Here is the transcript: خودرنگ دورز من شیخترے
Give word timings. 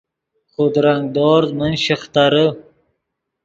خودرنگ 0.53 1.05
دورز 1.15 1.49
من 1.59 1.73
شیخترے 1.83 2.47